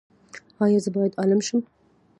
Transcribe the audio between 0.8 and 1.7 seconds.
زه باید عالم شم؟